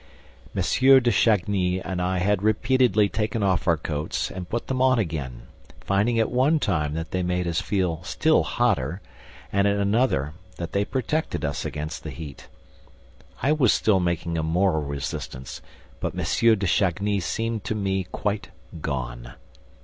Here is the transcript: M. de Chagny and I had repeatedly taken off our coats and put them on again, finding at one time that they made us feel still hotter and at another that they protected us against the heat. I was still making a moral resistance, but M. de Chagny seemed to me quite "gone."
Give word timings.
M. 0.55 0.63
de 0.99 1.11
Chagny 1.11 1.79
and 1.79 2.01
I 2.01 2.17
had 2.17 2.41
repeatedly 2.41 3.07
taken 3.07 3.43
off 3.43 3.67
our 3.67 3.77
coats 3.77 4.31
and 4.31 4.49
put 4.49 4.65
them 4.65 4.81
on 4.81 4.97
again, 4.97 5.43
finding 5.79 6.17
at 6.17 6.31
one 6.31 6.57
time 6.57 6.95
that 6.95 7.11
they 7.11 7.21
made 7.21 7.45
us 7.45 7.61
feel 7.61 8.01
still 8.01 8.41
hotter 8.41 8.99
and 9.53 9.67
at 9.67 9.77
another 9.77 10.33
that 10.55 10.71
they 10.71 10.85
protected 10.85 11.45
us 11.45 11.65
against 11.65 12.01
the 12.01 12.09
heat. 12.09 12.47
I 13.43 13.51
was 13.51 13.73
still 13.73 13.99
making 13.99 14.39
a 14.39 14.43
moral 14.43 14.81
resistance, 14.81 15.61
but 15.99 16.15
M. 16.17 16.23
de 16.57 16.65
Chagny 16.65 17.19
seemed 17.19 17.63
to 17.65 17.75
me 17.75 18.05
quite 18.05 18.49
"gone." 18.81 19.33